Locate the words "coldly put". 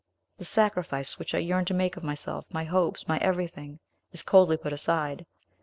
4.23-4.73